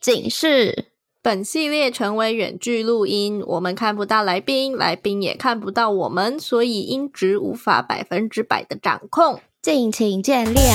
[0.00, 10.72] 警示：本系列成为远距录音，我们看不到来宾，来宾也看不到我们，所以音质无法百分之百的掌控，敬请见谅。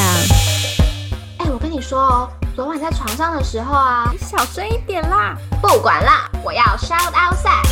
[1.39, 5.38] 哎，我跟你说哦，昨晚在床上的时候啊，你小声一点啦！
[5.62, 7.64] 不管啦，我要 shout out sex。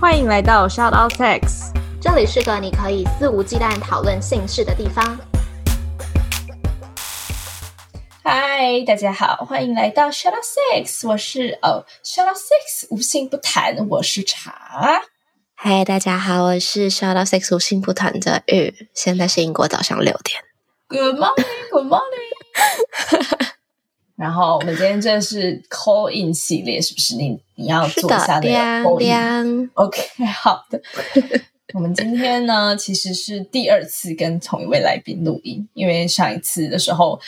[0.00, 1.70] 欢迎来到 shout out sex。
[2.00, 5.16] 这里是个你可以肆无忌惮讨论性事的地方。
[8.24, 11.84] 嗨，大家好，欢迎来到 out Six，我是哦
[12.20, 15.02] out sex 无心不谈，我是茶。
[15.56, 20.40] 嗨，大家好，我是 out sex 无心不谈的玉，现在是英国早上六点。
[20.86, 23.48] Good morning，Good morning。
[24.14, 27.16] 然后我们今天这是 call in 系列，是不是？
[27.16, 30.80] 你你要做一下那个 call in？OK，好的。
[31.74, 37.20] 我们今天呢，其实是第二次跟同一位来宾录音，因为上一次的时候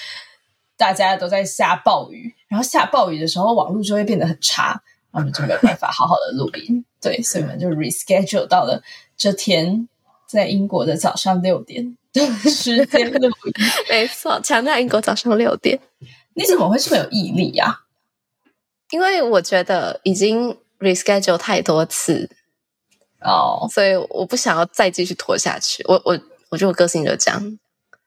[0.76, 6.84] 大家都在下暴雨，然后下暴雨的时候网络就会变得很差，然后我们就没有办法好好的录音。
[7.00, 8.82] 对，所以我们就 reschedule 到了
[9.16, 9.88] 这天
[10.26, 13.52] 在英国的早上六点的时间录音。
[13.90, 15.78] 没错，强调英国早上六点。
[16.34, 17.80] 你怎么会这么有毅力呀？
[18.90, 22.30] 因为我觉得已经 reschedule 太多次。
[23.20, 23.70] 哦，oh.
[23.70, 25.82] 所以我不想要再继续拖下去。
[25.88, 26.18] 我我
[26.50, 27.58] 我觉得我个性就这样。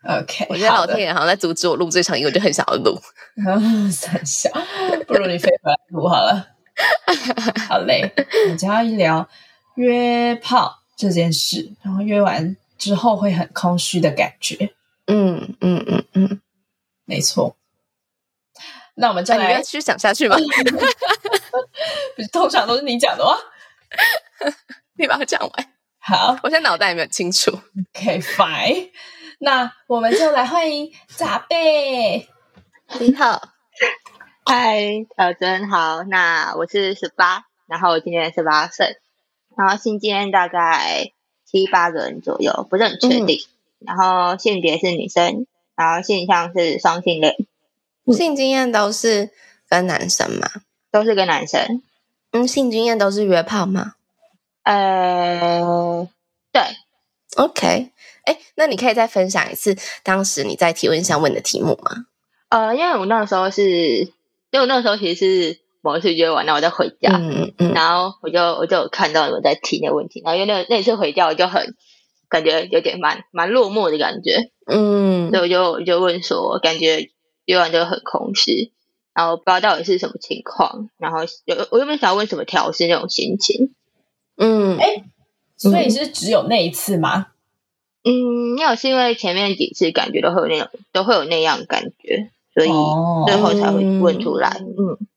[0.08, 2.98] OK，我觉得老天爷好像在阻止我录这场音，我就很想要录。
[3.92, 4.50] 三小，
[5.06, 6.48] 不如你飞回来录好了。
[7.68, 8.14] 好嘞，
[8.46, 9.28] 我们就要一聊
[9.76, 14.74] 约炮这件事，然后约完之后会很空虚的感觉。
[15.08, 16.42] 嗯嗯嗯嗯，
[17.06, 17.58] 没错。
[18.96, 20.38] 那我们再来，啊、你要继续讲下去吗？
[22.16, 23.32] 不是通常都是你讲的吗？
[24.98, 25.74] 你把它讲完。
[26.00, 27.52] 好，我现在脑袋也没有清楚。
[27.94, 28.90] OK，fine。
[29.40, 32.28] 那我们就来欢迎杂贝。
[33.00, 33.50] 你好，
[34.44, 36.02] 嗨，呃，真好。
[36.04, 38.98] 那我是十八，然后我今年十八岁，
[39.56, 41.12] 然后性经验大概
[41.46, 43.40] 七八个人左右，不是很确定。
[43.80, 47.36] 嗯、然后性别是女生，然后性向是双性恋。
[48.08, 49.30] 性经验都是
[49.70, 50.48] 跟男生吗？
[50.90, 51.84] 都是跟男生。
[52.32, 53.94] 嗯，性经验都是约炮吗？
[54.64, 56.17] 呃，对
[57.38, 57.92] ，OK，
[58.26, 62.06] 哎，那你可以再分享一次当时你在提问箱问的题目吗？
[62.50, 64.10] 呃，因为我那个时候是，因
[64.54, 71.76] 为我那时候其实是某一次约完，然后我再回家，嗯嗯，嗯然后我就我就有看到你们在提那个问题，然后因为那那次回家我就很
[72.30, 77.10] 感觉有点蛮蛮落寞的感觉，嗯，所以我就我就问说，感觉
[77.46, 78.72] 约完就很空虚，
[79.14, 83.74] 然后不知道到底是什么情况，然后有我有没有想要问什么调试那种心情？
[84.38, 85.04] 嗯，哎，
[85.58, 87.28] 所以是只有那一次吗？
[88.04, 92.70] 嗯，没有，是因为前面几次感觉都会有那种，都会有那样感觉，所以
[93.26, 94.50] 最后才会问出来。
[94.50, 95.08] 哦、嗯，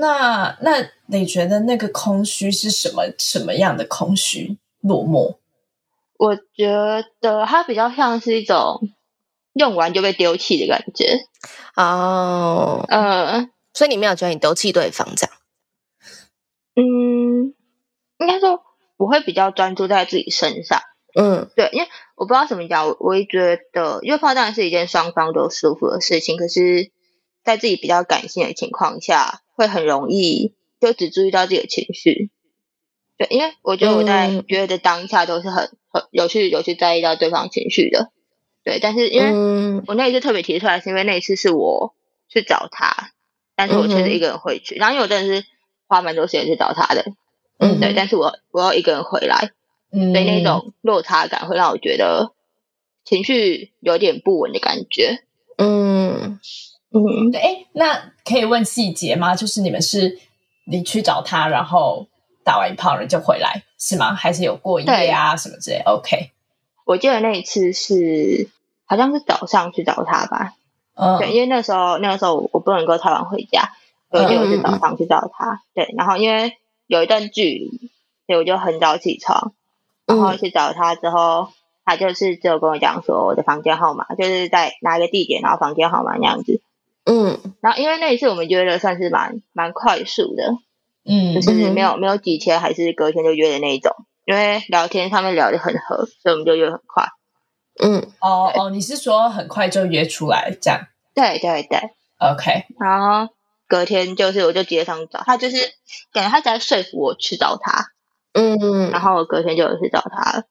[0.00, 4.58] 那那你觉得那个空虚是什么什么样的空虚？
[4.80, 5.36] 落寞？
[6.18, 6.66] 我觉
[7.20, 8.90] 得它比较像是一种
[9.52, 11.26] 用完就被丢弃的感觉。
[11.76, 15.36] 哦，呃，所以你没有觉得你丢弃对方这样？
[16.76, 17.54] 嗯。
[18.18, 18.62] 应该说，
[19.00, 20.78] 我会比较专注在自己身上。
[21.14, 26.92] 嗯，对，因为我不知道怎么讲，我我会觉得约炮当然是一件双方都舒服的事情，可是，
[27.42, 32.30] 在自己比较感性的情况下，会很容易就只注意到自己的情绪。
[33.16, 38.12] 对，因为我觉得我在约的当下都是很很有去有去在意到对方情绪的。
[38.62, 41.94] 对，但是因为我那一次特别提出来，是因为那一次是我
[42.28, 43.12] 去找他，
[43.56, 45.46] 但是我却是一个人回去，然后因为我真的是
[45.88, 47.06] 花蛮多时间去找他的。
[47.60, 49.52] 嗯，对，但是我我要一个人回来，
[49.92, 52.32] 嗯，所以那种落差感会让我觉得
[53.04, 55.22] 情绪有点不稳的感觉。
[55.58, 56.40] 嗯
[56.90, 59.36] 嗯，对，那可以问细节吗？
[59.36, 60.18] 就是你们是
[60.64, 62.08] 你去找他，然后
[62.42, 64.14] 打完一炮人就回来，是吗？
[64.14, 66.30] 还是有过夜啊什么之类？OK，
[66.86, 68.48] 我记得那一次是
[68.86, 70.54] 好像是早上去找他吧。
[70.94, 73.70] 嗯，对，因为那时候那个时候我不能够太晚回家，
[74.10, 75.60] 所以我是早上去找他。
[75.74, 76.56] 对，然后因为。
[76.90, 77.90] 有一段距离，
[78.26, 79.52] 所以我就很早起床，
[80.06, 81.48] 然后去找他之后，嗯、
[81.84, 86.60] 他就是只有跟我讲说我的房间号码，就是在哪一个地点，然后房间号码那样子。
[87.04, 90.56] 嗯，然后因为那一次我们约的算是蛮蛮快速的，
[91.04, 93.94] 嗯，就是没有没有几天，还是隔天就约的那一种，
[94.24, 97.06] 因为聊天上面聊得很合，所以我们就约很快。
[97.80, 100.80] 嗯，哦哦，你是说很快就约出来这样？
[101.14, 101.78] 对对对
[102.18, 103.32] ，OK，然后。
[103.70, 105.56] 隔天就是，我就直接上去找他，就是
[106.12, 107.92] 感觉他在说服我去找他，
[108.32, 110.42] 嗯，然后我隔天就有去找他了。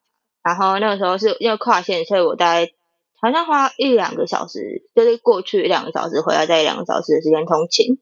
[0.42, 2.72] 然后那个时候是因为跨线，所以我大概
[3.20, 7.98] 好像花一两个小时，就是过去两个小时，回来再一两个小时的时间通勤。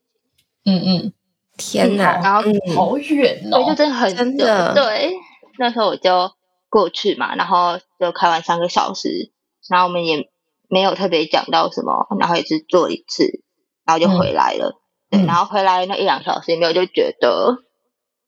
[0.65, 1.13] 嗯嗯，
[1.57, 4.73] 天哪，然后、嗯、好远哦，对，就真的很真的。
[4.73, 5.15] 对，
[5.59, 6.31] 那时候我就
[6.69, 9.33] 过去嘛，然后就开完三个小时，
[9.69, 10.31] 然后我们也
[10.69, 13.43] 没有特别讲到什么，然后也是做一次，
[13.85, 14.79] 然后就回来了。
[14.79, 17.59] 嗯、对，然后回来那一两小时，没有就觉得。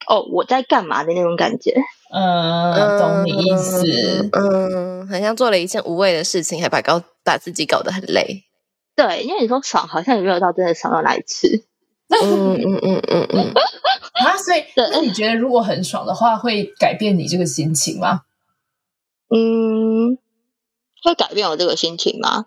[0.09, 1.77] 哦，我在干嘛的那种感觉？
[2.12, 4.29] 嗯，懂你意思。
[4.32, 8.44] 嗯，好像做了一件无谓的事情，还把搞把自己搞得很累。
[8.97, 11.67] 对，因为你说爽，好像也没有到真的爽到哪里去。
[12.09, 13.53] 嗯嗯嗯嗯嗯。
[14.25, 18.23] 啊，所以那你觉得如果很爽的话，会改变你这个心情吗？
[19.29, 20.17] 嗯，
[21.05, 22.47] 会改变我这个心情吗？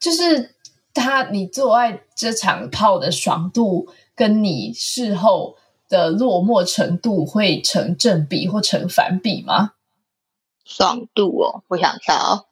[0.00, 0.56] 就是
[0.94, 5.56] 他，你做爱这场炮的爽度，跟你事后。
[5.88, 9.72] 的落寞程度会成正比或成反比吗？
[10.64, 12.46] 爽度哦，我想到，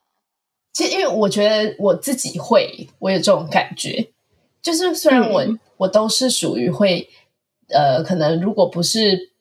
[0.75, 4.11] 其实因为我觉得我自己会，我有这种感觉，
[4.61, 7.09] 就是虽然我、嗯、我都是属于会，
[7.71, 9.33] 呃，可能如果不是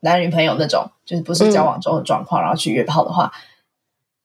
[0.00, 3.30] 男女朋友那种，就是不是交往中的状况，嗯、然后去约炮的话，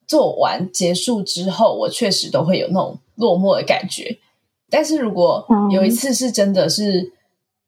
[0.07, 4.17] 做完结束之后，我确实都会有那种落寞的感觉。
[4.69, 7.13] 但是如果有一次是真的是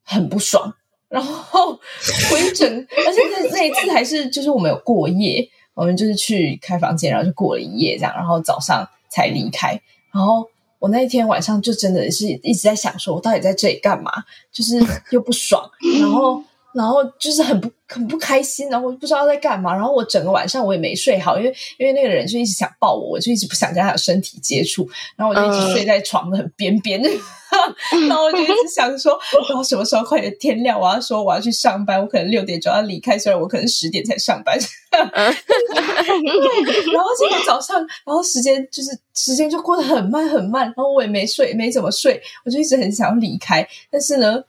[0.02, 0.74] 很不爽。
[1.08, 2.66] 然后我一整，
[3.06, 9.70] 而且那那一次还是就是我们有过夜，我们就是去开房间，然后就过了一夜这样，然后早上才离开。
[10.12, 10.48] 然后
[10.78, 14.12] 我那一天晚上就真的是一直在想，说我到底在这里干嘛？
[14.52, 15.68] 就是又不爽，
[16.00, 16.42] 然后。
[16.72, 27.00] 然后就是很不很不开心，然后我不知道在干嘛，然后我整个晚上我也没睡好，因为因为那个人就一直想抱我，我就一直不想跟他有身体接触，然后我就一直睡在床的很边边，
[28.08, 29.18] 然后我就一直想说，
[29.48, 34.56] 然后什么时候快点天亮，我要说我要去上班，我可能六点就要离开，虽然我可能十点才上班，
[34.92, 44.44] 嗯、 然后现在早上，然后时间就是时间就过得很慢很慢，然后我也没睡，没怎么睡，我就一直很想要离开，但是呢。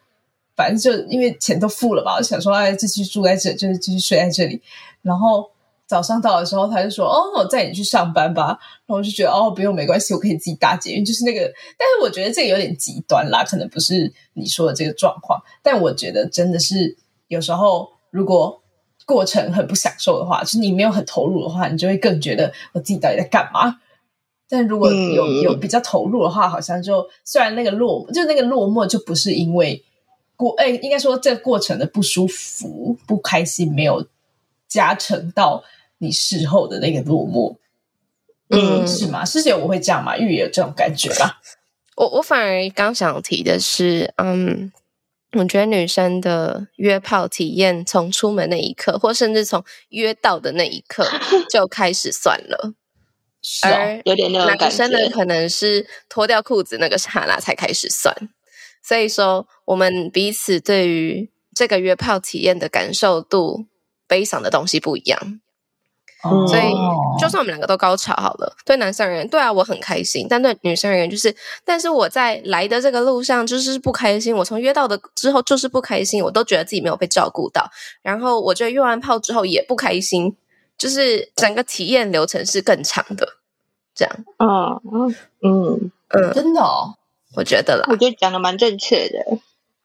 [0.62, 4.62] 反正就因为钱都付了吧，我想说哎，继续住在这，就是继续睡在这里。
[5.02, 5.50] 然后
[5.88, 11.40] 早上到的时候，他就说：“哦，我载你去上班吧。”然后我就觉得：“哦，不用，没关系，我可以自己搭捷运。”就是那个，
[11.80, 15.42] 但是我觉得这个有点极端啦，可能不是你说的这个状况。
[15.64, 16.96] 但我觉得真的是
[17.28, 18.62] 有时候，如果
[19.08, 23.80] 过程很不享受的话，就是你没有很投入的话，你就会更觉得我自己到底在干嘛。
[24.48, 29.84] 但如果有有比较投入的话，好像就虽然那个落，就那个落寞，就不是因为。
[30.42, 34.08] 过哎，应该说这个过程的不舒服、不开心，没有
[34.68, 35.64] 加成到
[36.00, 37.58] 你事后的那个落寞，
[38.50, 39.24] 嗯，是吗？
[39.24, 40.18] 师姐，我会这样吗？
[40.18, 41.40] 玉也有这种感觉吧？
[41.96, 44.72] 我我反而刚想提的是，嗯，
[45.34, 51.08] 我觉得女生的约炮体验，从出门那一刻，或甚至从约到的那一刻
[51.52, 52.74] 就开始算了，
[53.44, 54.66] 是哦，而有点那种感觉。
[54.66, 58.16] 男生的可能是脱掉裤子那个刹那才开始算。
[58.82, 63.66] 所以说，我们彼此对于这个约炮体验的感受度、
[64.08, 65.40] 悲伤的东西不一样。
[66.24, 66.72] 哦、所以，
[67.20, 71.36] 就算我们两个都高潮好了，对男生而言，对啊，我很开心；但对女生而言，就是，
[71.66, 74.36] 但是我在来的这个路上就是不开心。
[74.36, 77.68] 我从约到的之后就是不开心，我都觉得自己没有被照顾到。
[78.04, 80.36] 然后，我觉得约完炮之后也不开心，
[80.78, 83.28] 就是整个体验流程是更长的。
[83.96, 86.94] 这样，嗯嗯嗯嗯，真的哦。
[87.34, 89.20] 我觉得啦，我觉得讲的蛮正确的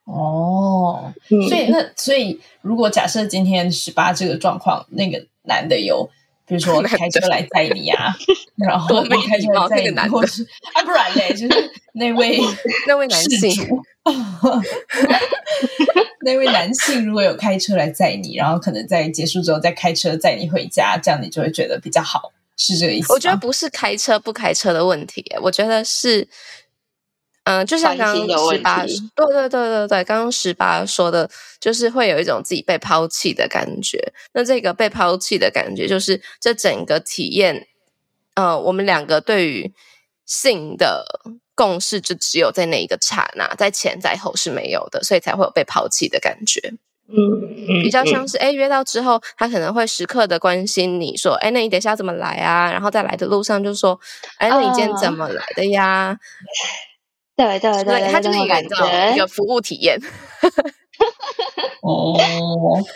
[0.04, 1.12] 哦。
[1.28, 6.08] 所以那所以，如果假设今天十八这个状况，那个男的有，
[6.46, 8.14] 比如说 开车来载你啊，
[8.56, 10.42] 然后开车来载你，或是
[10.74, 12.40] 啊，不然嘞，就是那位
[12.88, 13.54] 那位男性，
[16.22, 23.12] 那位男性如果有开车来载你，然后可能在结束之后再开车载你回家，这样你就会觉得比较好，是这个意思？
[23.12, 26.28] 我觉得不是开车不开车的问题，我觉得是。
[27.46, 34.12] 嗯，就像刚刚十八，对对对对对，刚刚十八说的，就是会有一种自己被抛弃的感觉。
[34.34, 37.68] 那这个被抛弃的感觉，就是这整个体验，
[38.34, 39.72] 呃，我们两个对于
[40.24, 41.06] 性的
[41.54, 46.74] 共识，就只有在那一个刹那，在前在后是没有的，所以才会有被抛弃的感觉。
[47.08, 52.72] 嗯，比较像是哎，约到之后，他可能会时刻的关心你说，哎，那你等一下怎么来啊？
[52.72, 53.96] 然后在来的路上就说，
[54.38, 56.18] 哎，那你今天怎么来的呀？
[57.36, 58.60] 对对对，它就是一个
[59.14, 60.00] 一个服务体验，
[61.82, 62.14] 哦，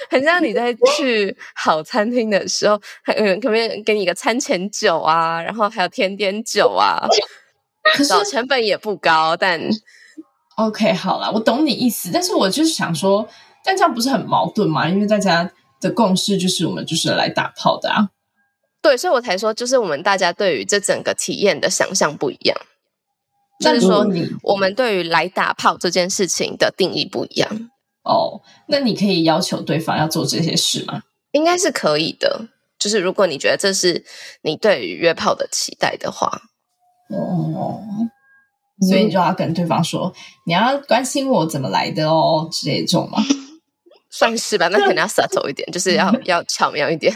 [0.09, 7.07] 很像你在去好餐厅的时候，可不可以给你一个餐前酒啊，然后还有甜点酒啊，
[7.95, 9.61] 可是成本也不高，但
[10.57, 13.29] OK 好啦，我懂你意思，但是我就是想说，
[13.63, 14.89] 但这样不是很矛盾吗？
[14.89, 15.51] 因为大家
[15.83, 18.09] 的共识就是我们就是来打炮的啊。
[18.81, 22.57] 对，所以我才说，就是我们大家对于这整个体验的想象不一样。
[23.61, 24.05] 就是说，
[24.43, 27.71] 我们对于来打炮这件事情的定义不一样。
[28.03, 31.03] 哦，那你可以要求对方要做这些事吗？
[31.33, 32.49] 应该是可以的。
[32.79, 34.03] 就是如果你觉得这是
[34.43, 36.27] 你对于约炮的期待的话，
[37.11, 37.83] 哦，
[38.89, 40.11] 所以你就要跟对方说，
[40.47, 43.19] 你要关心我怎么来的哦之类的这种吗？
[44.11, 47.15] 算是吧，那可能要 subtle 一点，就是要 要巧妙一点，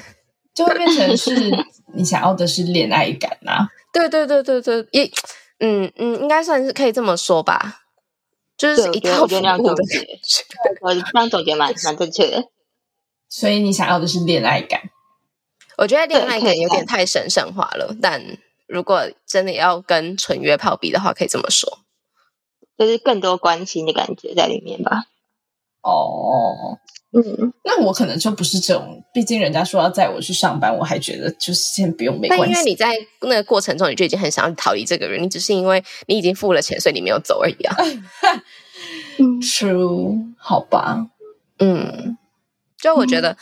[0.55, 1.35] 就会变成是
[1.95, 3.67] 你想要的是恋爱感啊。
[3.91, 5.11] 对对对对对，也
[5.59, 7.83] 嗯嗯，应该算是可以这么说吧，
[8.57, 10.19] 就是一套服务的感觉。
[10.81, 12.45] 我这样总结蛮 蛮正确的。
[13.29, 14.81] 所以你想要的是恋爱感。
[15.77, 21.81] 我觉得恋爱感有点太神圣化了，但如果真的要跟纯约炮比的话，可以这么说，
[22.79, 25.05] 就是更多关心的感觉在里面吧。
[25.83, 26.79] 哦，
[27.15, 32.45] 嗯，那我可能就不是这种，毕竟人家说要载我去上班，我还觉得就是先不用没关系。
[32.45, 37.77] 但因为你在那个过程中，你就已经很想要逃离这个人，你只是因为你已经付了钱，所以你没有走而已啊。
[39.19, 41.07] 嗯，True，好吧，
[41.59, 42.19] 嗯，
[42.79, 43.37] 就我觉得。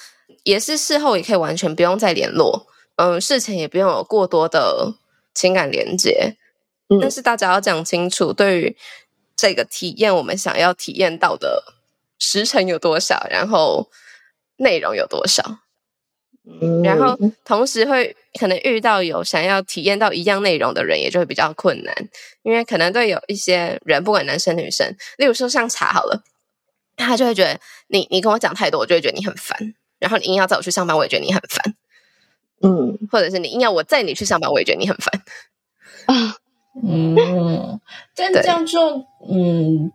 [0.45, 4.93] 也是事后也可以完全不用再联络，嗯，事前也不用有过多的
[5.33, 6.35] 情感连接，
[6.89, 8.77] 嗯，但是大家要讲清楚，对于
[9.37, 11.63] 这个体验，我们想要体验到的
[12.25, 13.91] 时程有多少，然后
[14.59, 15.43] 内容有多少，
[16.47, 21.93] 嗯，然后同时会可能遇到有想要体验到一样内容的人，也就会比较困难，
[22.45, 26.23] 因为可能对有一些人，不管男生女生，例如说像茶好了，
[26.97, 29.75] 他就会觉得你你跟我讲太多，我就会觉得你很烦。
[29.99, 31.75] 然后你硬要载我去上班，我也觉得你很烦。
[32.63, 35.23] 嗯，或者是你硬要我载你去上班，我也觉得你很烦。
[36.07, 36.37] 啊，
[36.83, 37.81] 嗯，
[38.15, 38.79] 但这样就
[39.29, 39.91] 嗯，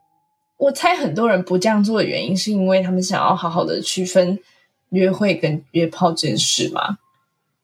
[0.57, 4.39] 我猜很多人不这样做的原因，是因为他们想要好好的区分
[4.89, 6.97] 约会跟约炮这件事嘛，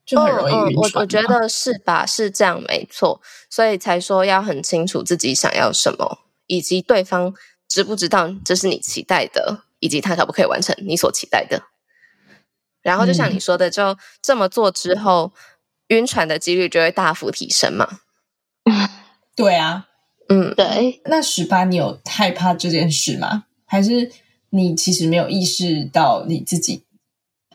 [0.06, 0.92] 就很容易晕船。
[0.96, 2.06] 我我觉得是吧？
[2.06, 3.22] 是这样，没错。
[3.50, 7.34] 所以才说要很清楚自己想要什么，以及对方
[7.68, 11.64] 知不知道这是你期待的，以及他可不可以完成你所期待的。
[12.82, 15.32] 然后就像你说的，就这么做之后，
[15.88, 18.00] 嗯、晕船的几率就会大幅提升嘛。
[19.36, 19.88] 对啊，
[20.30, 21.01] 嗯，对。
[21.06, 23.46] 那十八，你有害怕这件事吗？
[23.65, 24.12] 还是
[24.50, 26.84] 你其实没有意识到你自己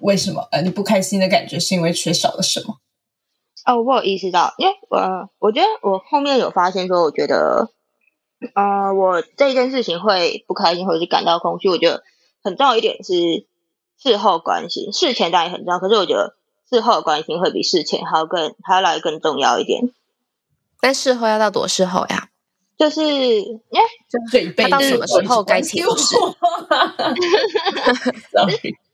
[0.00, 2.78] 为什么呃你不开心的感觉是因为缺少了什么？
[3.64, 7.70] 哦，我有意识到，因为我我觉得我后面有发现说，我觉得
[8.54, 12.02] 呃我这件事情会不开心或者是感到空虚，我觉得
[12.42, 13.46] 很重要一点是。
[14.00, 16.36] 事后关心，事前当然很重要，可是我觉得
[16.70, 19.90] 事后的关心会比事前还要更还要来更重要一点。
[20.78, 22.28] 但事后要到多事后呀？
[22.78, 24.18] 就是耶，就
[24.56, 26.16] 他到什么时候该停止？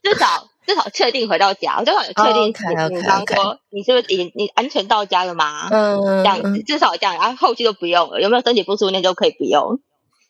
[0.01, 2.51] 至少至少确定回到家，我至少有确定。
[2.51, 5.69] 比方说，你是不是已经你安全到家了吗？
[5.71, 8.19] 嗯，这样子至少这样，然后后期就不用了。
[8.19, 9.79] 有没有身体不舒服，那就可以不用。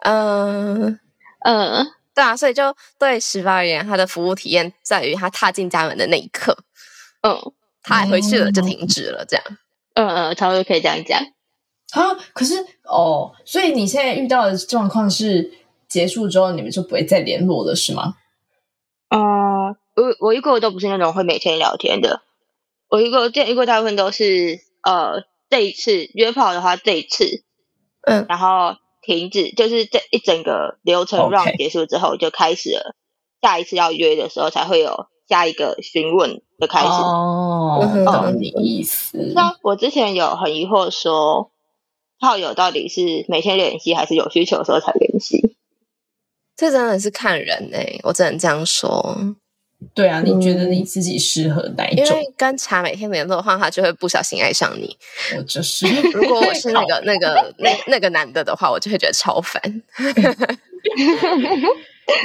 [0.02, 1.00] 嗯
[1.46, 1.88] 嗯。
[2.14, 6.58] 对啊，所以就对十八而言，他的服务体验在于他踏进家门的那一刻，
[7.24, 7.38] 嗯，
[7.84, 9.44] 他还回去了就停止了，这样，
[9.96, 11.22] 嗯嗯，差不多可以这样讲。
[11.92, 15.52] 啊，可是哦，所以你现在遇到的状况是
[15.88, 18.16] 结束之后你们就不会再联络了，是吗？
[19.10, 22.22] 啊、呃，我我一个都不是那种会每天聊天的，
[22.90, 27.44] 我一个见一个大部分都是呃这一次约炮的话这一次，
[28.02, 28.78] 嗯，然后。
[29.08, 32.96] 停止，就是这一整个流程 round 结束之后，就开始了。
[33.40, 36.88] 下一次要约的时候，才会有下一个询问的开始。
[36.88, 39.32] 哦，懂你意思。
[39.36, 41.52] 那我之前有很疑惑说，
[42.20, 45.56] 炮友到底是每天联系，还是有需求的时候才联系？
[46.56, 49.36] 这真的是看人哎、欸，我只能这样说。
[49.94, 52.06] 对啊，你觉得你自己适合哪一种？
[52.06, 54.98] 因为跟茶每天联络的话，他就会不小心爱上你。
[55.38, 59.62] 我就是，如果我是那个 那个 那那个男的的话，我就会觉得超烦。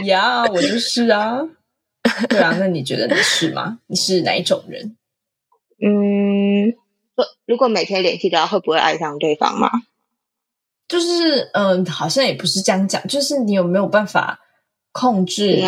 [0.04, 1.40] 呀，yeah, 我就是啊。
[2.28, 3.78] 对啊，那你觉得你是吗？
[3.88, 4.96] 你是哪一种人？
[5.82, 6.72] 嗯，
[7.50, 9.68] 如果每天联系的话，会不会爱上对方吗？
[10.86, 14.40] 就是，嗯，好像也不是这样讲，就是你有没有办法？
[14.92, 15.62] 控制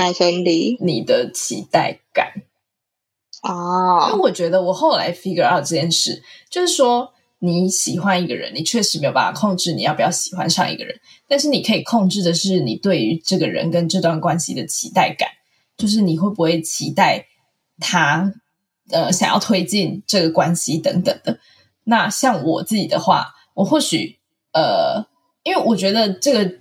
[0.80, 2.42] 你的期待感
[3.44, 10.98] 哦，因为我觉得我后来 figure out 这件事，就是说你喜欢一个人，你确实没有办法控制你要不要喜欢上一个人，
[11.28, 15.28] 但是你可以控制的是你对于这个人跟这段关系的期待感，
[15.76, 17.28] 就是你会不会期待
[17.78, 18.34] 他
[18.90, 21.38] 呃想要推进这个关系等等的。
[21.84, 24.18] 那像我自己的话，我或许
[24.52, 25.06] 呃，
[25.42, 26.54] 因为我觉得这个。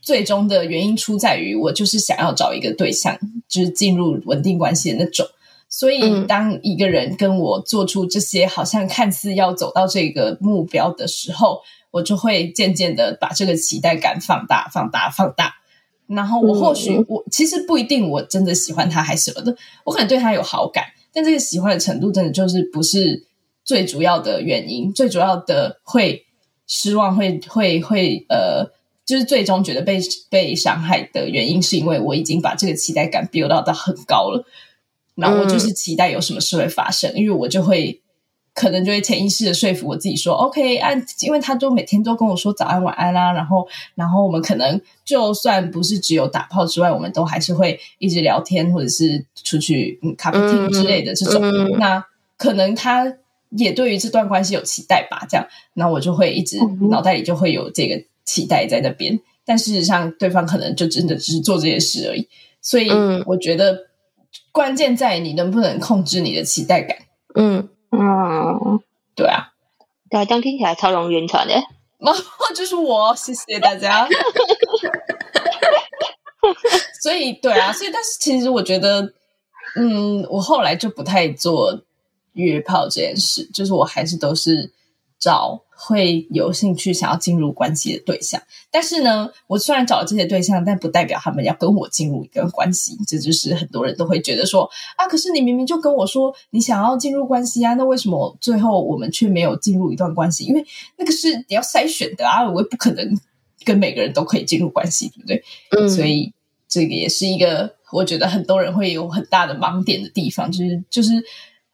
[0.00, 5.26] 最终的原因出在于我就是想要找一个对象，就是进入稳定关系的那种，
[5.68, 15.56] 所以当一个人跟我做出这些好像看似要走到这个目标的时候，我就会渐渐的把这个期待感放大、放大、放大。
[16.06, 19.54] 然后我或许我其实不一定我真的喜欢他还是什么的，
[19.84, 23.26] 我可能对他有好感，但这个喜欢的程度真的就是不是
[23.68, 24.90] 最主要的原因。
[24.92, 26.24] 最主要的会
[26.66, 28.72] 失望，会会会呃。
[29.08, 29.98] 就是最终觉得被
[30.28, 34.44] 被伤害的原因，是因为我已经把这个期待感 build 到到很高了，
[35.14, 38.02] 然后我就是期待有什么事会发生，嗯、因为我就会
[38.52, 52.04] 可能就会潜意识的说服我自己说，OK，按，因为他都每天都跟我说早安晚安啦、啊，然后然后我们可能就算不是只有打炮之外，我们都还是会一直聊天，或者是出去嗯咖啡厅之类的这种，嗯嗯、那
[52.36, 53.10] 可能他
[53.50, 56.58] 也对于这段关系有期待吧，这样，那我就会一直
[56.90, 58.02] 脑袋里就会有这个。
[58.28, 62.28] 期待在那边，但事实上，对方可能就真的只是做这些事而已。
[62.60, 62.90] 所以，
[63.24, 63.86] 我觉得
[64.52, 66.98] 关键在于你能不能控制你的期待感。
[67.34, 68.80] 嗯嗯，
[69.14, 69.54] 对啊，
[70.10, 71.54] 对啊，这样听起来超容易晕船的。
[71.54, 72.14] 哦，
[72.54, 74.06] 就是我，谢谢大家。
[77.00, 79.14] 所以，对啊，所以，但是，其实我觉得，
[79.74, 81.80] 嗯，我后来就不太做
[82.42, 84.72] 约炮这件事，就是我还是都是
[85.18, 85.64] 找。
[85.80, 92.98] 会有兴趣想要进入关系的对象，但是呢，我虽然找了这些对象，但不代表他们要跟我进入一个关系。
[93.06, 100.46] 这就是很多人都会觉得说啊，可是你明明就跟我说你想要进入关系啊，那为什么最后我们却没有进入一段关系？
[100.46, 100.66] 因为
[100.96, 103.16] 那个是你要筛选的啊，我也不可能
[103.64, 105.44] 跟每个人都可以进入关系，对不对？
[105.78, 106.32] 嗯，所以
[106.68, 111.22] 这个也是一个我觉得很多人会有很大的盲点的地方，就是就是。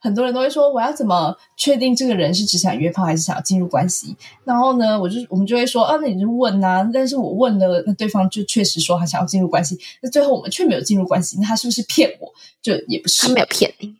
[0.05, 4.15] 很多人都会说，我要怎么确定这个人是只想约炮还是想要进入关系？
[4.43, 6.87] 然后呢，我就我们就会说，啊，那你就问啊。
[6.93, 12.31] 但是我问了，那对方就确实说他想要进入关系，那最后我们却没有进入关系，那他是不是骗我？
[12.61, 13.95] 就也不是，他没有骗你，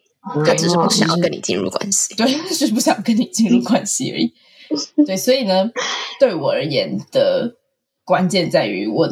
[0.46, 4.32] 他只是不想要跟你进入关系，对，就是不想跟你进入关系而已。
[5.06, 5.72] 对，所以呢，
[6.20, 7.56] 对我而言的
[8.04, 9.08] 关键在于我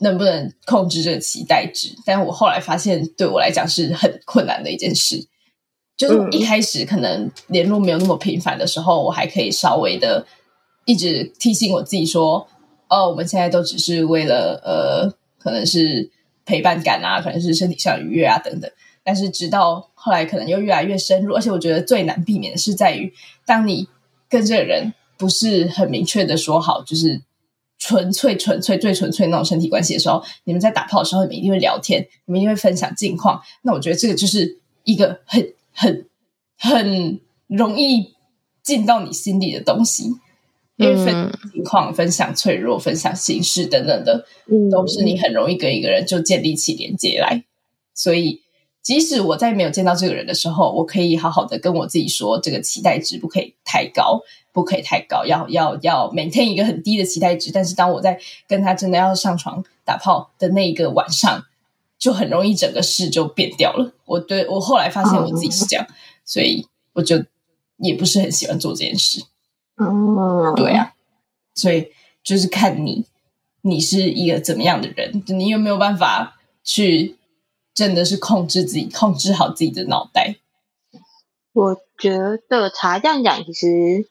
[0.00, 1.94] 能不能控制这个期待值。
[2.04, 5.28] 但我后来发现，对我来讲是很困难的一件事。
[5.96, 10.26] 就是一开始可能联络没有那么频繁的时候，我还可以稍微的
[10.84, 12.48] 一直提醒我自己说
[12.90, 16.10] ：“哦，我们现在都只是为了呃，可能是
[16.44, 18.68] 陪伴感啊，可能是身体上愉悦啊等等。”
[19.06, 23.12] 但是直到后来，可能又越来越深入，而且我觉得最难避免的是在于，
[23.46, 23.86] 当你
[24.28, 27.22] 跟这个人不是很明确的说好，就是
[27.78, 33.40] 纯粹、纯粹、最纯粹那种身体关系的时候，你们在打炮的时候，你们一定会聊天，你们一定会分享近况。
[33.62, 35.54] 那我觉得这个就是一个很。
[35.74, 36.06] 很
[36.56, 38.14] 很容易
[38.62, 40.14] 进到你心里的东西，
[40.76, 44.24] 因为分情况、分享脆弱、分享心事等等的，
[44.70, 47.44] 都是你很容易跟一个人就建立起连接来。
[47.94, 48.40] 所以，
[48.82, 57.50] 即使我在没有见到这个人的时候，我可以好好的跟我自己说，这个期待值不可以太高，不可以太高，要要要 maintain 一个很低的期待值。
[57.52, 61.44] 但是，当我在跟他真的要上床打炮的那一个晚上，
[62.04, 63.94] 就很容易整个事就变掉了。
[64.04, 67.24] 我对我后来发现我自己是这样，嗯、所以我就
[67.78, 69.24] 也不是很喜欢做这件事。
[69.78, 70.92] 嗯，对啊，
[71.54, 71.88] 所以
[72.22, 73.06] 就是看你
[73.62, 77.16] 你是一个怎么样的人，你有没有办法去
[77.72, 80.36] 真的是控制自己，控制好自己的脑袋。
[81.54, 82.18] 我觉
[82.50, 84.06] 得茶这样讲，其实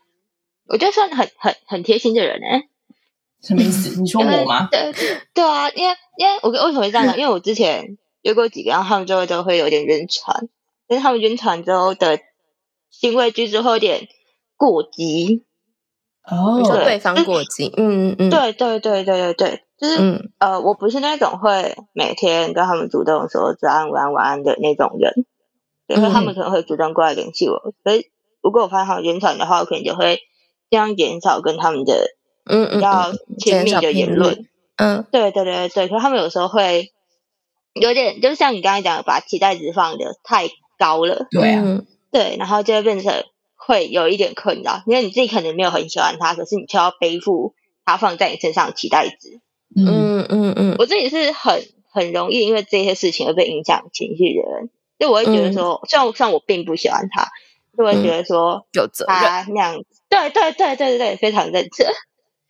[0.65, 2.67] 我觉得算很很很贴心的人哎。
[3.43, 3.99] 什么意思？
[4.01, 4.69] 你说我吗？
[4.71, 4.93] 对
[5.34, 7.13] 对啊，因为因为我为什么会这样呢？
[7.17, 10.47] 因为我之前约过几个，然后他们就会都会有点晕船，
[10.88, 12.19] 但是他们晕船之后的
[12.89, 14.08] 行为举止会有点
[14.56, 15.43] 过激。
[16.23, 25.25] 哦，对，对方过激，嗯嗯，对对对对对对，就是、嗯、呃，我不是那种会每天跟他们主动说早安、晚安、晚安的那种人，
[25.89, 27.73] 所以他们可能会主动过来联系我。
[27.84, 28.08] 所以
[28.41, 30.15] 如果我发现他们晕船的话，我可能就会
[30.69, 32.15] 尽量减少跟他们的。
[32.45, 34.45] 嗯嗯，要亲密的言论，
[34.77, 36.91] 嗯，对对对对，可是他们有时候会
[37.73, 43.23] 有点，就像你刚才讲的，把期待值放的太高了，对啊，对，然后就会变成
[43.56, 47.53] 会有一点困扰，因为你自己可能没有很喜欢他，可是你却要背负
[47.86, 49.39] 他放在你身上的期待值，
[49.75, 50.25] 嗯。
[50.29, 57.27] 嗯嗯，我自己是很很容易因为这些事情而被影响情绪的人，就我会觉得说，虽然虽然我并不喜欢他，
[57.77, 59.53] 就会觉得说有责任。
[59.53, 61.88] 那样，对对对对对对，非常认真。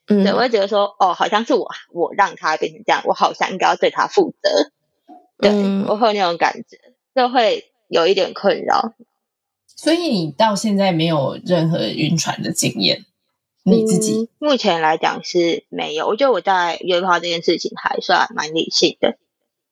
[0.08, 4.72] 嗯，对，我会觉得说，哦，好像是我，我让他变成这样，我好像应该要对他负责。
[5.38, 6.78] 对，嗯、我会有那种感觉，
[7.16, 8.94] 就会有一点困扰。
[9.68, 13.06] 所以你到现在没有任何晕船的经验，
[13.64, 16.08] 你自己、嗯、目前来讲是没有。
[16.08, 19.18] 我觉得我在约炮这件事情还算蛮理性的。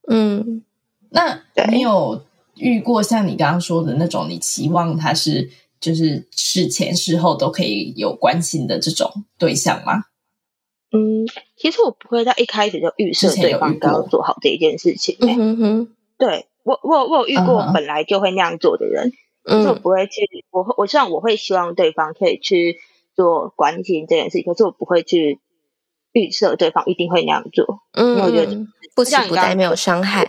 [0.10, 0.64] 嗯，
[1.10, 10.06] 那没有遇过像你刚刚说的那种，你期望他是就是事前事后都可以有关心的这种对象吗？
[10.92, 11.26] 嗯，
[11.56, 15.18] 其实我不会在一开始就预设对方刚要做好这一件事情。
[15.22, 19.12] 嗯哼哼，对我我我有遇过本来就会那样做的人，
[19.46, 22.78] 嗯，我不会去，我我虽然我会希望对方可以去
[23.16, 25.40] 做关心这件事情，可是我不会去
[26.12, 27.80] 预设对方一定会那样做。
[27.94, 30.26] 嗯，我觉得不期不待没有伤害。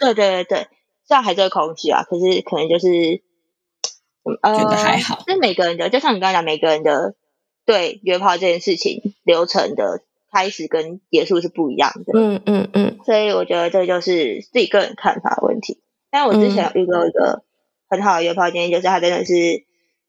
[0.00, 0.68] 对对对对。
[1.08, 2.88] 这样还是会空虚啊，可是可能就是，
[4.42, 5.22] 呃，觉得还好。
[5.28, 7.14] 那每个人的，就像你刚才讲，每个人的
[7.66, 10.02] 对约炮这件事情流程的
[10.32, 12.18] 开始跟结束是不一样的。
[12.18, 12.98] 嗯嗯嗯。
[13.04, 15.82] 所以我觉得这就是自己个人看法的问题。
[16.10, 17.42] 但我之前有遇到一个
[17.90, 19.34] 很好的约炮经验，就是他真的是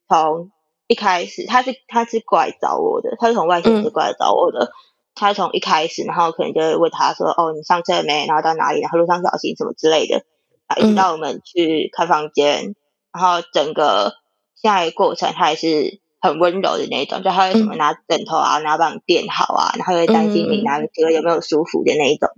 [0.07, 0.51] 从
[0.87, 4.65] 一开始，他是他是过来找我的，他是从外县市过来找我的。
[4.65, 4.71] 嗯、
[5.15, 8.25] 他从一开始，然后可能就会问他说：“哦，你上车了没？
[8.27, 8.81] 然后到哪里？
[8.81, 10.23] 然后路上小心什么之类的。”
[10.67, 12.75] 啊，一直到我们去开房间，嗯、
[13.13, 14.13] 然后整个
[14.61, 22.29] 下一个过程，他也是很温柔的那种，就他会什么拿枕头啊，然后帮你垫好啊，然后会担心你哪个觉得有没有舒服的那一种。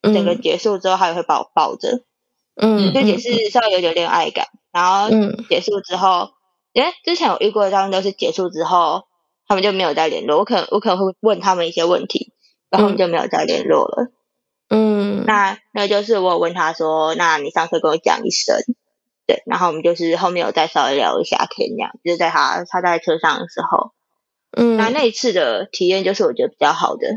[0.00, 2.02] 嗯、整个结束之后，他也会把我抱着，
[2.54, 4.46] 嗯，就也是稍微有点恋爱感。
[4.72, 5.08] 然后
[5.48, 6.30] 结束之后，
[6.72, 9.02] 因为之前我遇过的，他们都是结束之后，
[9.48, 10.38] 他们就没有再联络。
[10.38, 12.32] 我可能我可能会问他们一些问题，
[12.70, 14.12] 然后他们就没有再联络了。
[14.70, 18.56] 嗯，那那就是我问他说，那你上次跟我讲一声，
[19.28, 23.92] 对，然后我们就是后面有再稍微聊一下天，这样，就是在他他在车上的时候，
[24.56, 27.08] 嗯，那那一次的体验就是我觉得比较好的，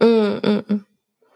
[0.00, 0.84] 嗯嗯嗯。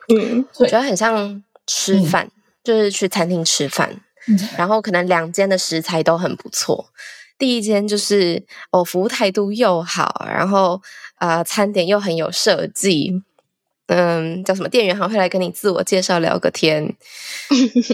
[0.08, 6.86] 嗯，我觉得很像吃饭，嗯、就是去餐厅吃饭，嗯、然后可能两间的食材都很不错，
[7.38, 10.82] 第一间就是哦服务态度又好，然后
[11.14, 13.22] 啊、呃、餐点又很有设计。
[13.94, 14.68] 嗯，叫什么？
[14.70, 16.96] 店员还会来跟你自我介绍，聊个天。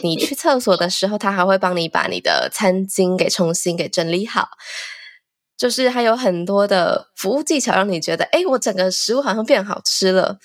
[0.05, 4.51] 你去厕所的时候，他还会帮你把你的餐巾给重新给整理好。
[5.57, 10.39] 就是还有很多的服务技巧，让你觉得，哎，我整个食物好像变好吃了。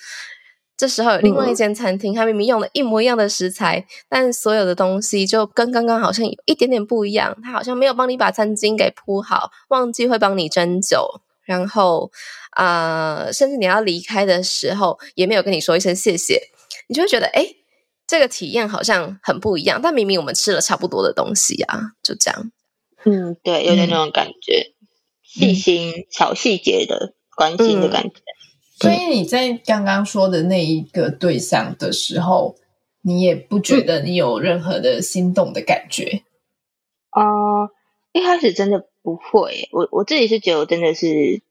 [0.76, 7.36] 这时候有另外一间餐厅，他明明用了一模一样的食材，但所有的东西就跟刚刚好像有一点点不一样。
[7.44, 11.20] 他好像没有帮你把餐巾给铺好，忘记会帮你斟酒。
[11.44, 12.10] 然后，
[12.50, 16.40] 啊、呃，甚至你要离开的时候，也没有跟你说一声谢谢，
[16.88, 17.46] 你就会觉得，哎，
[18.06, 19.80] 这个体验好像很不一样。
[19.82, 22.50] 但明明我们吃了差不多的东西啊，就这样。
[23.04, 24.72] 嗯，对，有点那种感觉，
[25.40, 28.10] 嗯、细心小细节的关心的感觉。
[28.10, 32.56] 嗯、所以你在刚刚说的那一个对象的时候，
[33.02, 36.22] 你也不觉得你有任何的心动的感觉？
[37.10, 37.70] 啊、嗯呃，
[38.12, 38.88] 一开始真的。
[39.04, 41.42] 不会，我我自己是觉得我真的是，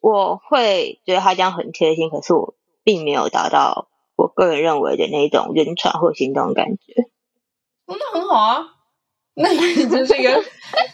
[0.00, 7.06] 我会觉得他这样很贴心，可是我并没有达到我个人认为的那种晕船或心动感觉。
[7.86, 8.74] 那很好啊，
[9.34, 10.42] 那你就是一个